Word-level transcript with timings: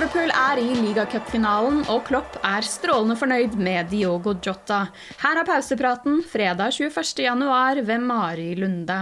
Liverpool 0.00 0.30
er 0.32 0.56
i 0.56 0.74
ligacupfinalen, 0.80 1.82
og 1.92 2.06
Klopp 2.06 2.38
er 2.40 2.64
strålende 2.64 3.18
fornøyd 3.20 3.58
med 3.60 3.90
Diogo 3.92 4.32
Jota. 4.32 4.86
Her 5.20 5.42
er 5.42 5.44
pausepraten 5.44 6.22
fredag 6.24 6.72
21.1 6.72 7.82
ved 7.84 8.06
Mari 8.08 8.54
Lunde. 8.56 8.96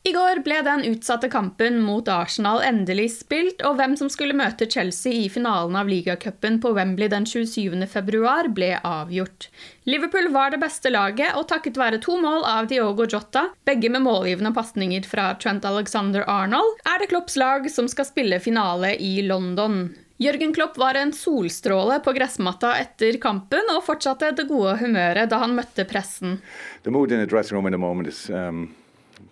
I 0.00 0.14
går 0.16 0.40
ble 0.46 0.62
den 0.64 0.86
utsatte 0.88 1.28
kampen 1.28 1.76
mot 1.84 2.08
Arsenal 2.08 2.64
endelig 2.64 3.10
spilt, 3.18 3.60
og 3.68 3.76
hvem 3.76 3.98
som 4.00 4.08
skulle 4.08 4.38
møte 4.40 4.64
Chelsea 4.64 5.26
i 5.26 5.28
finalen 5.28 5.76
av 5.76 5.92
ligacupen 5.92 6.56
på 6.64 6.72
Wembley 6.72 7.12
den 7.12 7.28
27.2, 7.28 8.50
ble 8.56 8.74
avgjort. 8.80 9.50
Liverpool 9.84 10.32
var 10.32 10.56
det 10.56 10.64
beste 10.64 10.88
laget, 10.88 11.36
og 11.36 11.50
takket 11.52 11.76
være 11.76 12.00
to 12.00 12.16
mål 12.16 12.48
av 12.48 12.72
Diogo 12.72 13.04
Jota, 13.04 13.50
begge 13.68 13.92
med 13.92 14.08
målgivende 14.08 14.56
pasninger 14.56 15.04
fra 15.04 15.34
Trent 15.36 15.68
Alexander 15.68 16.24
Arnold, 16.24 16.78
er 16.88 17.04
det 17.04 17.12
Klopps 17.12 17.36
lag 17.36 17.68
som 17.68 17.92
skal 17.92 18.08
spille 18.08 18.40
finale 18.40 18.96
i 18.96 19.18
London. 19.28 19.90
Jørgen 20.20 20.52
Klopp 20.52 20.76
var 20.76 20.98
en 21.00 21.14
solstråle 21.16 21.96
på 22.04 22.12
gressmatta 22.12 22.74
etter 22.76 23.16
kampen 23.22 23.70
og 23.72 23.86
fortsatte 23.86 24.34
det 24.36 24.44
gode 24.50 24.74
humøret 24.82 25.30
da 25.32 25.38
han 25.40 25.54
møtte 25.56 25.86
pressen. 25.88 26.36
Is, 26.84 28.28
um, 28.28 28.74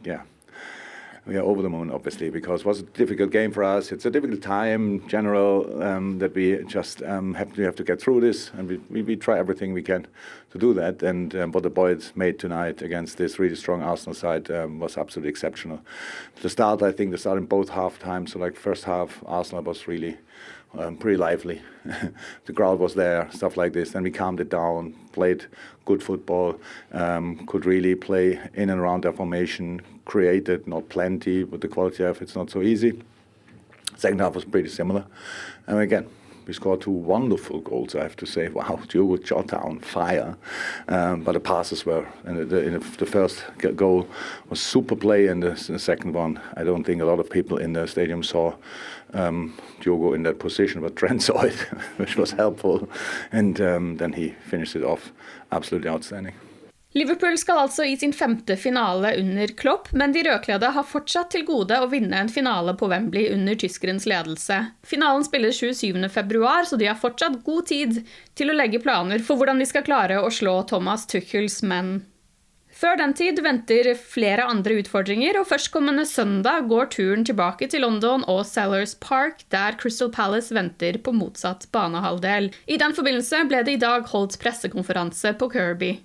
yeah, 0.07 0.23
we 1.27 1.37
are 1.37 1.43
over 1.43 1.61
the 1.61 1.69
moon, 1.69 1.91
obviously, 1.91 2.31
because 2.31 2.63
it 2.63 2.67
was 2.67 2.81
a 2.81 2.85
difficult 2.85 3.31
game 3.31 3.53
for 3.53 3.63
us. 3.63 3.93
It's 3.93 4.07
a 4.07 4.11
difficult 4.11 4.41
time, 4.41 5.07
general, 5.09 5.83
um, 5.83 6.19
that 6.21 6.35
we 6.35 6.65
just 6.65 7.03
um, 7.03 7.35
have 7.35 7.53
to 7.57 7.63
have 7.65 7.77
to 7.77 7.85
get 7.85 8.01
through 8.01 8.23
this, 8.23 8.51
and 8.57 8.67
we, 8.67 8.81
we, 8.89 9.03
we 9.03 9.17
try 9.17 9.39
everything 9.39 9.75
we 9.75 9.83
can 9.83 10.07
to 10.53 10.59
do 10.59 10.73
that. 10.73 11.03
And 11.03 11.35
um, 11.35 11.53
what 11.53 11.65
the 11.65 11.71
boys 11.71 12.13
made 12.15 12.39
tonight 12.39 12.81
against 12.81 13.19
this 13.19 13.39
really 13.39 13.57
strong 13.57 13.83
Arsenal 13.83 14.15
side 14.15 14.51
um, 14.51 14.81
was 14.81 14.97
absolutely 14.97 15.29
exceptional. 15.29 15.81
The 16.41 16.49
start, 16.49 16.83
I 16.83 16.93
think, 16.93 17.11
the 17.11 17.19
start 17.19 17.37
in 17.37 17.45
both 17.45 17.69
half 17.69 17.99
times. 17.99 18.33
So, 18.33 18.39
like 18.39 18.57
first 18.57 18.85
half, 18.85 19.23
Arsenal 19.27 19.63
was 19.65 19.87
really 19.87 20.17
um, 20.77 20.97
pretty 20.97 21.17
lively. 21.17 21.63
the 22.45 22.53
crowd 22.53 22.79
was 22.79 22.95
there, 22.95 23.29
stuff 23.31 23.57
like 23.57 23.73
this. 23.73 23.93
Then 23.93 24.03
we 24.03 24.11
calmed 24.11 24.41
it 24.41 24.51
down, 24.51 24.95
played 25.13 25.47
good 25.85 26.03
football, 26.03 26.61
um, 26.93 27.47
could 27.47 27.65
really 27.65 27.95
play 27.95 28.39
in 28.55 28.71
and 28.71 28.81
around 28.81 29.05
their 29.05 29.13
formation, 29.13 29.81
created 30.05 30.67
not 30.67 30.89
plenty, 30.89 31.45
but 31.45 31.61
the 31.61 31.69
quality 31.69 32.05
of 32.05 32.21
it's 32.21 32.35
not 32.35 32.51
so 32.51 32.63
easy. 32.63 33.01
Second 33.97 34.21
half 34.21 34.35
was 34.35 34.45
pretty 34.45 34.69
similar. 34.69 35.05
And 35.67 35.79
again, 35.79 36.09
we 36.49 36.55
scored 36.55 36.81
two 36.81 36.91
wonderful 36.91 37.61
goals, 37.61 37.95
I 37.95 38.03
have 38.03 38.17
to 38.17 38.27
say. 38.27 38.49
Wow, 38.49 38.81
Diogo 38.89 39.19
Jota 39.19 39.59
on 39.59 39.81
fire. 39.81 40.35
Um, 40.89 41.23
but 41.23 41.33
the 41.33 41.41
passes 41.41 41.85
were, 41.85 42.09
and 42.25 42.39
the, 42.39 42.45
the, 42.47 42.79
the, 42.97 43.07
first 43.07 43.45
goal 43.77 44.09
was 44.49 44.59
super 44.59 44.97
play, 44.97 45.27
and 45.27 45.43
the, 45.43 45.51
the, 45.51 45.79
second 45.79 46.15
one, 46.15 46.41
I 46.57 46.65
don't 46.65 46.85
think 46.85 47.03
a 47.03 47.05
lot 47.05 47.21
of 47.21 47.29
people 47.29 47.59
in 47.59 47.75
the 47.75 47.87
stadium 47.87 48.23
saw 48.23 48.55
um, 49.13 49.59
Diogo 49.81 50.15
in 50.15 50.23
that 50.23 50.39
position, 50.39 50.81
but 50.81 50.97
Trent 50.97 51.23
saw 51.23 51.43
it, 51.43 51.55
which 51.99 52.17
was 52.17 52.33
helpful. 52.33 52.89
And 53.31 53.61
um, 53.61 53.99
then 53.99 54.15
he 54.15 54.31
finished 54.47 54.75
it 54.75 54.83
off 54.83 55.13
absolutely 55.53 55.91
outstanding. 55.91 56.35
Liverpool 56.97 57.37
skal 57.37 57.59
altså 57.67 57.85
i 57.85 57.97
sin 58.01 58.15
femte 58.17 58.55
finale 58.57 59.11
under 59.21 59.51
Klopp, 59.61 59.91
men 59.93 60.15
de 60.15 60.23
rødkledde 60.25 60.71
har 60.73 60.87
fortsatt 60.89 61.29
til 61.35 61.45
gode 61.45 61.77
å 61.77 61.89
vinne 61.93 62.17
en 62.17 62.33
finale 62.33 62.73
på 62.81 62.89
Wembley 62.89 63.27
under 63.35 63.59
tyskerens 63.61 64.07
ledelse. 64.09 64.63
Finalen 64.89 65.27
spilles 65.27 65.61
27.2, 65.61 66.41
så 66.71 66.81
de 66.81 66.89
har 66.89 66.97
fortsatt 66.97 67.43
god 67.45 67.69
tid 67.69 68.01
til 68.41 68.49
å 68.49 68.57
legge 68.57 68.81
planer 68.81 69.21
for 69.21 69.37
hvordan 69.37 69.61
de 69.61 69.69
skal 69.69 69.85
klare 69.85 70.23
å 70.23 70.33
slå 70.33 70.63
Thomas 70.71 71.05
Tuchels 71.11 71.61
menn. 71.61 71.99
Før 72.79 72.97
den 72.97 73.13
tid 73.19 73.41
venter 73.43 73.91
flere 73.99 74.49
andre 74.49 74.79
utfordringer, 74.81 75.37
og 75.41 75.49
førstkommende 75.51 76.07
søndag 76.09 76.69
går 76.73 76.93
turen 76.95 77.25
tilbake 77.27 77.69
til 77.69 77.83
London 77.85 78.25
og 78.31 78.45
Sellers 78.49 78.95
Park, 79.03 79.43
der 79.53 79.77
Crystal 79.77 80.13
Palace 80.15 80.55
venter 80.55 80.97
på 81.03 81.13
motsatt 81.13 81.69
banehalvdel. 81.75 82.53
I 82.71 82.81
den 82.81 82.97
forbindelse 82.97 83.45
ble 83.51 83.65
det 83.67 83.77
i 83.77 83.83
dag 83.83 84.07
holdt 84.09 84.39
pressekonferanse 84.41 85.37
på 85.37 85.51
Kirby. 85.53 85.97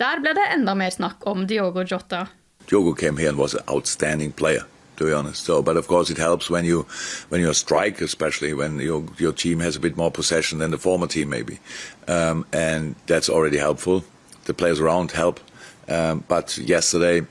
Der 0.00 0.20
ble 0.20 0.32
det 0.32 0.46
enda 0.54 0.72
mer 0.74 0.90
snakk 0.90 1.26
om 1.28 1.46
Diogo 1.46 1.82
Jota. 1.84 2.26
Diogo 2.70 2.94
came 2.94 3.18
here 3.20 3.28
and 3.28 3.38
was 3.38 3.54
an 3.54 3.64
outstanding 3.68 4.32
player. 4.32 4.64
to 4.96 5.06
be 5.06 5.14
honest. 5.14 5.44
So, 5.44 5.62
but 5.62 5.76
of 5.78 5.88
course, 5.88 6.10
it 6.10 6.18
helps 6.18 6.50
when 6.50 6.64
you 6.66 6.86
when 7.30 7.40
you 7.40 7.54
strike, 7.54 8.04
especially 8.04 8.52
when 8.52 8.78
your 8.80 9.02
your 9.18 9.32
team 9.32 9.60
has 9.60 9.76
a 9.76 9.80
bit 9.80 9.96
more 9.96 10.10
possession 10.10 10.58
than 10.58 10.70
the 10.70 10.78
former 10.78 11.06
team, 11.06 11.30
maybe, 11.30 11.58
um, 12.06 12.44
and 12.52 12.94
that's 13.06 13.30
already 13.30 13.56
helpful. 13.56 14.04
The 14.44 14.52
players 14.52 14.78
around 14.78 15.12
help, 15.12 15.40
um, 15.88 16.22
but 16.28 16.58
yesterday 16.58 17.26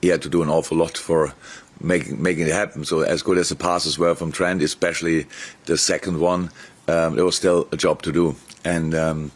he 0.00 0.08
had 0.08 0.22
to 0.22 0.30
do 0.30 0.42
an 0.42 0.48
awful 0.48 0.78
lot 0.78 0.96
for 0.96 1.34
making 1.80 2.22
making 2.22 2.46
it 2.46 2.54
happen. 2.54 2.84
So, 2.84 3.00
as 3.00 3.22
good 3.22 3.38
as 3.38 3.48
the 3.48 3.56
passes 3.56 3.98
were 3.98 4.14
from 4.14 4.32
Trent, 4.32 4.62
especially 4.62 5.26
the 5.66 5.76
second 5.76 6.18
one, 6.20 6.50
um, 6.88 7.16
there 7.16 7.26
was 7.26 7.36
still 7.36 7.68
a 7.72 7.76
job 7.76 8.00
to 8.02 8.12
do. 8.12 8.34
And 8.64 8.94
um, 8.94 9.30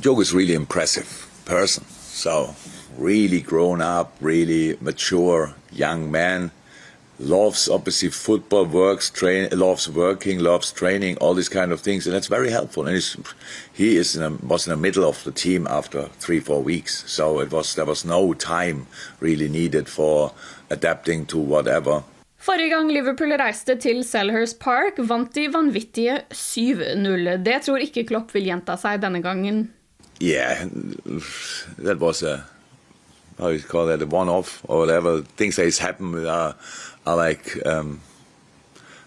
Diogo 0.00 0.20
is 0.20 0.32
really 0.32 0.54
impressive 0.54 1.23
person. 1.44 1.84
So, 1.88 2.54
really 2.96 3.40
grown 3.40 3.80
up, 3.80 4.16
really 4.20 4.76
mature 4.80 5.54
young 5.72 6.10
man. 6.10 6.50
Loves 7.18 7.68
obviously 7.68 8.08
football, 8.10 8.64
works, 8.64 9.08
train, 9.08 9.48
loves 9.52 9.88
working, 9.88 10.40
loves 10.40 10.72
training, 10.72 11.16
all 11.18 11.34
these 11.34 11.48
kind 11.48 11.70
of 11.70 11.80
things, 11.80 12.06
and 12.06 12.14
that's 12.14 12.26
very 12.26 12.50
helpful. 12.50 12.86
And 12.88 13.00
he 13.72 13.96
is 13.96 14.16
in 14.16 14.22
a, 14.22 14.30
was 14.44 14.66
in 14.66 14.70
the 14.70 14.76
middle 14.76 15.04
of 15.08 15.22
the 15.22 15.30
team 15.30 15.68
after 15.68 16.08
three, 16.18 16.40
four 16.40 16.60
weeks, 16.60 17.04
so 17.06 17.38
it 17.38 17.52
was 17.52 17.76
there 17.76 17.84
was 17.84 18.04
no 18.04 18.34
time 18.34 18.88
really 19.20 19.48
needed 19.48 19.88
for 19.88 20.32
adapting 20.70 21.26
to 21.26 21.38
whatever. 21.38 22.02
Forrige 22.44 22.74
gang 22.74 22.90
Liverpool 22.92 23.32
reiste 23.40 23.78
til 23.80 24.02
Selhurst 24.04 24.58
Park, 24.60 24.98
vant 24.98 25.30
de 25.32 25.46
vanvittige 25.48 26.18
7-0. 26.28 27.38
Det 27.40 27.62
tror 27.64 27.80
ikke 27.80 28.04
Klopp 28.10 28.34
vil 28.34 28.50
gjenta 28.50 28.74
seg 28.76 29.00
denne 29.00 29.22
gangen. 29.24 29.68
Yeah, 30.20 30.68
that 31.78 31.98
was 31.98 32.22
a 32.22 32.46
how 33.38 33.48
you 33.48 33.60
call 33.60 33.86
that 33.86 34.00
a 34.00 34.06
one-off 34.06 34.64
or 34.68 34.78
whatever. 34.78 35.22
Things 35.22 35.56
that 35.56 35.76
happen 35.78 36.26
are 36.26 36.54
are 37.06 37.16
like 37.16 37.58
um, 37.66 38.00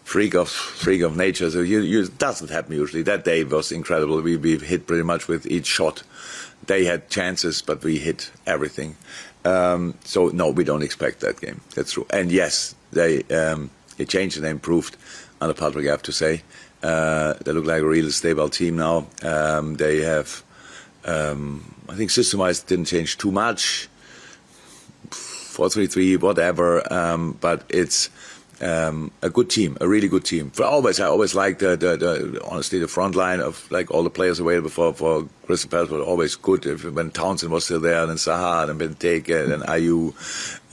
freak 0.03 0.35
of 0.35 0.49
freak 0.49 1.01
of 1.01 1.15
nature. 1.15 1.49
So 1.49 1.61
you, 1.61 1.81
you, 1.81 2.03
it 2.03 2.17
doesn't 2.17 2.49
happen 2.49 2.73
usually. 2.73 3.03
That 3.03 3.23
day 3.23 3.43
was 3.43 3.71
incredible. 3.71 4.21
We 4.21 4.37
we 4.37 4.57
hit 4.57 4.85
pretty 4.85 5.03
much 5.03 5.27
with 5.27 5.45
each 5.47 5.65
shot. 5.67 6.03
They 6.65 6.85
had 6.85 7.09
chances, 7.09 7.61
but 7.61 7.83
we 7.83 7.99
hit 7.99 8.31
everything. 8.45 8.97
Um, 9.45 9.93
so 10.03 10.27
no, 10.27 10.49
we 10.49 10.65
don't 10.65 10.83
expect 10.83 11.21
that 11.21 11.39
game. 11.39 11.61
That's 11.75 11.93
true. 11.93 12.05
And 12.09 12.31
yes, 12.31 12.75
they 12.91 13.23
um, 13.23 13.69
they 13.97 14.05
changed 14.05 14.35
and 14.35 14.45
they 14.45 14.49
improved 14.49 14.97
under 15.39 15.53
Patrick, 15.53 15.87
I 15.87 15.91
have 15.91 16.03
to 16.03 16.11
say. 16.11 16.41
Uh, 16.83 17.33
they 17.43 17.51
look 17.51 17.65
like 17.65 17.81
a 17.81 17.87
real 17.87 18.11
stable 18.11 18.49
team 18.49 18.77
now. 18.77 19.07
Um, 19.23 19.75
they 19.75 20.01
have, 20.01 20.43
um, 21.07 21.73
I 21.89 21.95
think, 21.95 22.11
system-wise 22.11 22.61
didn't 22.61 22.85
change 22.85 23.17
too 23.17 23.31
much. 23.31 23.87
Four 25.09 25.69
three 25.69 25.87
three, 25.87 26.17
whatever. 26.17 26.93
Um, 26.93 27.37
but 27.41 27.63
it's 27.69 28.09
um, 28.61 29.11
a 29.21 29.29
good 29.29 29.49
team, 29.49 29.77
a 29.81 29.87
really 29.87 30.07
good 30.07 30.23
team. 30.25 30.51
For 30.51 30.63
always, 30.63 30.99
I 30.99 31.05
always 31.05 31.33
liked 31.33 31.59
the, 31.59 31.75
the, 31.77 31.97
the, 31.97 32.41
honestly 32.45 32.79
the 32.79 32.87
front 32.87 33.15
line 33.15 33.39
of 33.39 33.65
like 33.71 33.89
all 33.89 34.03
the 34.03 34.09
players 34.09 34.39
available 34.39 34.69
for 34.69 34.93
for 34.93 35.27
Crystal 35.45 35.69
Palace 35.69 35.89
were 35.89 36.01
always 36.01 36.35
good. 36.35 36.65
If, 36.65 36.83
when 36.85 37.11
Townsend 37.11 37.51
was 37.51 37.65
still 37.65 37.79
there, 37.79 38.03
and 38.03 38.11
Zaha, 38.11 38.69
and 38.69 38.79
Benteke, 38.79 39.53
and 39.53 39.63
Ayew, 39.63 40.13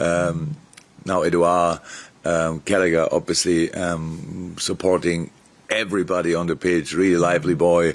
um, 0.00 0.56
now 1.04 1.22
Edouard, 1.22 1.80
um, 2.24 2.62
Gallagher, 2.64 3.08
obviously 3.10 3.72
um, 3.72 4.56
supporting 4.58 5.30
everybody 5.70 6.34
on 6.34 6.46
the 6.46 6.56
pitch. 6.56 6.92
Really 6.92 7.16
lively 7.16 7.54
boy, 7.54 7.94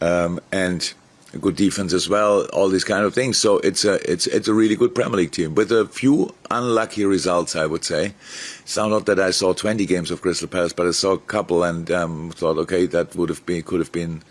um, 0.00 0.40
and 0.52 0.92
good 1.38 1.56
defense 1.56 1.92
as 1.92 2.08
well, 2.08 2.46
all 2.52 2.68
these 2.68 2.84
kind 2.84 3.04
of 3.04 3.14
things. 3.14 3.38
So 3.38 3.58
it's 3.58 3.84
a 3.84 3.94
it's 4.10 4.26
it's 4.26 4.48
a 4.48 4.54
really 4.54 4.76
good 4.76 4.94
Premier 4.94 5.18
League 5.18 5.30
team 5.30 5.54
with 5.54 5.70
a 5.70 5.86
few 5.86 6.34
unlucky 6.50 7.04
results, 7.04 7.54
I 7.54 7.66
would 7.66 7.84
say. 7.84 8.14
It's 8.62 8.76
not 8.76 9.06
that 9.06 9.20
I 9.20 9.30
saw 9.30 9.52
20 9.52 9.86
games 9.86 10.10
of 10.10 10.22
Crystal 10.22 10.48
Palace, 10.48 10.72
but 10.72 10.86
I 10.86 10.90
saw 10.90 11.12
a 11.12 11.18
couple 11.18 11.62
and 11.62 11.90
um, 11.90 12.30
thought, 12.30 12.58
okay, 12.58 12.86
that 12.86 13.14
would 13.14 13.28
have 13.28 13.44
been 13.46 13.62
could 13.62 13.80
have 13.80 13.92
been 13.92 14.22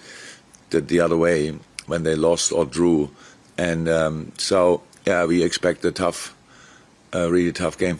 the, 0.71 0.81
the 0.81 0.99
other 0.99 1.17
way 1.17 1.57
when 1.87 2.03
they 2.03 2.15
lost 2.15 2.51
or 2.51 2.65
drew, 2.65 3.09
and 3.57 3.87
um, 3.87 4.31
so 4.37 4.81
yeah, 5.05 5.25
we 5.25 5.43
expect 5.43 5.85
a 5.85 5.91
tough, 5.91 6.35
a 7.13 7.31
really 7.31 7.53
tough 7.53 7.77
game. 7.77 7.99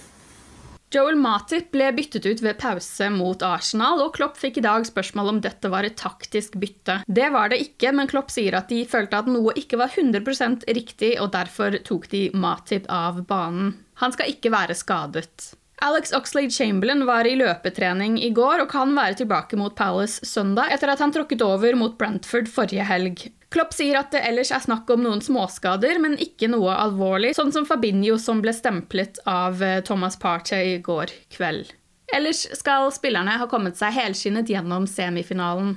Joel 0.90 1.20
Matip 1.22 1.68
ble 1.70 1.92
byttet 1.94 2.26
ut 2.26 2.40
ved 2.42 2.58
pause 2.58 3.12
mot 3.14 3.44
Arsenal, 3.46 4.02
og 4.02 4.16
Klopp 4.16 4.40
fikk 4.42 4.58
i 4.58 4.64
dag 4.66 4.88
spørsmål 4.88 5.36
om 5.36 5.42
dette 5.44 5.70
var 5.70 5.86
et 5.86 6.00
taktisk 6.02 6.58
bytte. 6.58 7.04
Det 7.06 7.28
var 7.30 7.52
det 7.54 7.60
ikke, 7.62 7.92
men 7.94 8.10
Klopp 8.10 8.34
sier 8.34 8.58
at 8.58 8.74
de 8.74 8.82
følte 8.90 9.20
at 9.22 9.30
noe 9.30 9.54
ikke 9.60 9.78
var 9.78 9.94
100% 9.94 10.66
riktig, 10.74 11.14
og 11.22 11.30
derfor 11.38 11.78
tok 11.86 12.10
de 12.10 12.26
Matip 12.34 12.90
av 12.90 13.22
banen. 13.30 13.76
Han 14.02 14.16
skal 14.16 14.34
ikke 14.34 14.50
være 14.56 14.78
skadet. 14.80 15.52
Alex 15.86 16.12
Oxlade 16.12 16.52
Chamberlain 16.52 17.06
var 17.08 17.28
i 17.28 17.38
løpetrening 17.40 18.18
i 18.26 18.34
går 18.36 18.66
og 18.66 18.72
kan 18.74 18.92
være 18.98 19.22
tilbake 19.22 19.60
mot 19.62 19.78
Palace 19.78 20.26
søndag 20.28 20.74
etter 20.74 20.92
at 20.92 21.00
han 21.00 21.14
tråkket 21.16 21.46
over 21.46 21.78
mot 21.80 21.96
Brentford 22.02 22.50
forrige 22.52 22.84
helg. 22.90 23.30
Klopp 23.50 23.74
sier 23.74 23.98
at 23.98 24.12
det 24.14 24.22
ellers 24.28 24.52
er 24.54 24.62
snakk 24.62 24.90
om 24.94 25.02
noen 25.02 25.24
småskader, 25.26 25.98
men 26.02 26.20
ikke 26.22 26.52
noe 26.52 26.76
alvorlig, 26.78 27.34
sånn 27.38 27.54
som 27.54 27.66
Fabinho 27.66 28.20
som 28.22 28.44
ble 28.44 28.54
stemplet 28.54 29.18
av 29.26 29.64
eh, 29.66 29.80
Thomas 29.86 30.20
Partey 30.22 30.76
i 30.76 30.82
går 30.86 31.14
kveld. 31.34 31.74
Ellers 32.14 32.44
skal 32.58 32.92
spillerne 32.94 33.38
ha 33.42 33.48
kommet 33.50 33.78
seg 33.78 33.96
helskinnet 33.98 34.50
gjennom 34.50 34.86
semifinalen. 34.90 35.76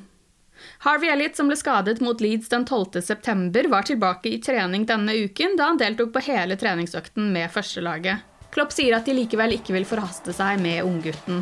Harvey 0.85 1.11
Elliot, 1.11 1.37
som 1.37 1.49
ble 1.49 1.57
skadet 1.59 2.01
mot 2.05 2.21
Leeds 2.21 2.53
den 2.53 2.67
12.9, 2.69 3.65
var 3.73 3.89
tilbake 3.89 4.31
i 4.31 4.41
trening 4.41 4.85
denne 4.89 5.17
uken, 5.25 5.57
da 5.57 5.73
han 5.73 5.81
deltok 5.81 6.13
på 6.13 6.27
hele 6.29 6.61
treningsøkten 6.61 7.33
med 7.33 7.51
førstelaget. 7.53 8.29
Klopp 8.53 8.77
sier 8.77 8.99
at 8.99 9.09
de 9.09 9.17
likevel 9.17 9.57
ikke 9.57 9.73
vil 9.79 9.89
forhaste 9.89 10.37
seg 10.37 10.61
med 10.61 10.85
unggutten. 10.85 11.41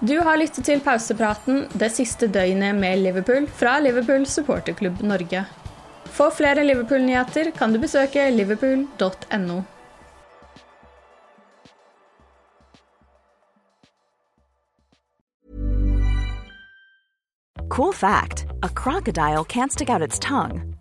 Du 0.00 0.18
har 0.20 0.36
lyttet 0.36 0.66
til 0.66 0.80
pausepraten 0.82 1.66
det 1.78 1.90
siste 1.94 2.26
døgnet 2.26 2.74
med 2.76 2.98
Liverpool 3.04 3.46
fra 3.46 3.78
Liverpool 3.80 4.26
supporterklubb 4.26 5.02
Norge. 5.06 5.44
For 6.14 6.34
flere 6.34 6.64
Liverpool-nyheter 6.64 7.50
kan 7.56 7.72
du 7.72 7.78
besøke 7.82 8.26
liverpool.no. 8.30 9.62
Cool 17.68 17.92
fact 17.92 18.46
a 18.62 18.68
crocodile 18.68 19.44
can't 19.44 19.72
stick 19.72 19.90
out 19.90 20.02
its 20.02 20.18
tongue. 20.18 20.73